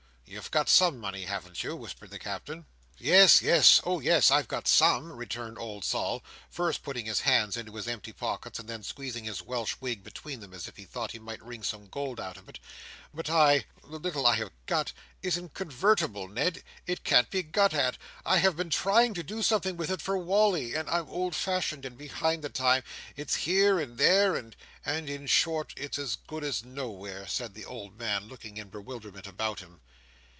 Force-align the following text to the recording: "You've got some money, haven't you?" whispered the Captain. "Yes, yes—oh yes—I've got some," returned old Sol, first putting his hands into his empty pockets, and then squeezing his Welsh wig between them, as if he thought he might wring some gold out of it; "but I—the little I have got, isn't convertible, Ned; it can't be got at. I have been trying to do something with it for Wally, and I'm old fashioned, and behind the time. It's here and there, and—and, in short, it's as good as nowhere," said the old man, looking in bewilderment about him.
"You've 0.33 0.49
got 0.49 0.69
some 0.69 0.97
money, 0.97 1.23
haven't 1.25 1.61
you?" 1.61 1.75
whispered 1.75 2.09
the 2.09 2.17
Captain. 2.17 2.65
"Yes, 2.97 3.41
yes—oh 3.41 3.99
yes—I've 3.99 4.47
got 4.47 4.65
some," 4.65 5.11
returned 5.11 5.59
old 5.59 5.83
Sol, 5.83 6.23
first 6.49 6.83
putting 6.83 7.05
his 7.05 7.19
hands 7.19 7.57
into 7.57 7.75
his 7.75 7.85
empty 7.85 8.13
pockets, 8.13 8.57
and 8.57 8.65
then 8.65 8.81
squeezing 8.81 9.25
his 9.25 9.41
Welsh 9.41 9.75
wig 9.81 10.05
between 10.05 10.39
them, 10.39 10.53
as 10.53 10.69
if 10.69 10.77
he 10.77 10.85
thought 10.85 11.11
he 11.11 11.19
might 11.19 11.43
wring 11.43 11.63
some 11.63 11.87
gold 11.87 12.17
out 12.17 12.37
of 12.37 12.47
it; 12.47 12.59
"but 13.13 13.29
I—the 13.29 13.99
little 13.99 14.25
I 14.25 14.35
have 14.35 14.51
got, 14.67 14.93
isn't 15.21 15.53
convertible, 15.53 16.29
Ned; 16.29 16.63
it 16.87 17.03
can't 17.03 17.29
be 17.29 17.43
got 17.43 17.73
at. 17.73 17.97
I 18.25 18.37
have 18.37 18.55
been 18.55 18.69
trying 18.69 19.13
to 19.15 19.23
do 19.23 19.43
something 19.43 19.75
with 19.75 19.91
it 19.91 20.01
for 20.01 20.17
Wally, 20.17 20.75
and 20.75 20.89
I'm 20.89 21.09
old 21.09 21.35
fashioned, 21.35 21.83
and 21.83 21.97
behind 21.97 22.41
the 22.41 22.49
time. 22.49 22.83
It's 23.17 23.35
here 23.35 23.81
and 23.81 23.97
there, 23.97 24.37
and—and, 24.37 25.09
in 25.09 25.27
short, 25.27 25.73
it's 25.75 25.99
as 25.99 26.15
good 26.15 26.45
as 26.45 26.63
nowhere," 26.63 27.27
said 27.27 27.53
the 27.53 27.65
old 27.65 27.99
man, 27.99 28.29
looking 28.29 28.55
in 28.55 28.69
bewilderment 28.69 29.27
about 29.27 29.59
him. 29.59 29.81